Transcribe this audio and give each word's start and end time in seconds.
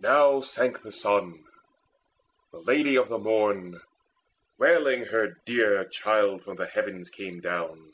Now 0.00 0.40
sank 0.40 0.82
the 0.82 0.90
sun: 0.90 1.44
the 2.50 2.58
Lady 2.58 2.96
of 2.96 3.08
the 3.08 3.20
Morn 3.20 3.80
Wailing 4.58 5.04
her 5.04 5.36
dear 5.46 5.84
child 5.84 6.42
from 6.42 6.56
the 6.56 6.66
heavens 6.66 7.08
came 7.08 7.38
down. 7.40 7.92